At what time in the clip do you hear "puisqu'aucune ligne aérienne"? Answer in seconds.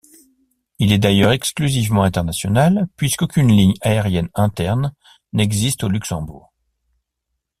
2.95-4.29